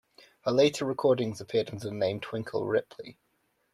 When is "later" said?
0.51-0.83